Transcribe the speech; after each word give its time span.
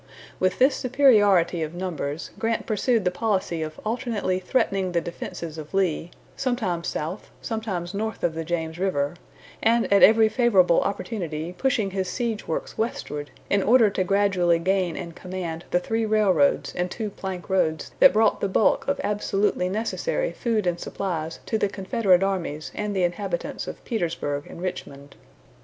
With 0.39 0.57
this 0.57 0.73
superiority 0.75 1.61
of 1.61 1.75
numbers, 1.75 2.31
Grant 2.39 2.65
pursued 2.65 3.05
the 3.05 3.11
policy 3.11 3.61
of 3.61 3.79
alternately 3.85 4.39
threatening 4.39 4.93
the 4.93 4.99
defenses 4.99 5.59
of 5.59 5.75
Lee, 5.75 6.09
sometimes 6.35 6.87
south, 6.87 7.29
sometimes 7.39 7.93
north 7.93 8.23
of 8.23 8.33
the 8.33 8.43
James 8.43 8.79
River, 8.79 9.13
and 9.61 9.85
at 9.93 10.01
every 10.01 10.27
favorable 10.27 10.81
opportunity 10.81 11.53
pushing 11.55 11.91
his 11.91 12.07
siege 12.09 12.47
works 12.47 12.79
westward 12.79 13.29
in 13.47 13.61
order 13.61 13.91
to 13.91 14.03
gradually 14.03 14.57
gain 14.57 14.97
and 14.97 15.15
command 15.15 15.65
the 15.69 15.79
three 15.79 16.07
railroads 16.07 16.73
and 16.73 16.89
two 16.89 17.11
plank 17.11 17.47
roads 17.47 17.91
that 17.99 18.11
brought 18.11 18.41
the 18.41 18.49
bulk 18.49 18.87
of 18.87 18.99
absolutely 19.03 19.69
necessary 19.69 20.31
food 20.31 20.65
and 20.65 20.79
supplies 20.79 21.39
to 21.45 21.59
the 21.59 21.69
Confederate 21.69 22.23
armies 22.23 22.71
and 22.73 22.95
the 22.95 23.03
inhabitants 23.03 23.67
of 23.67 23.85
Petersburg 23.85 24.47
and 24.47 24.63
Richmond. 24.63 25.15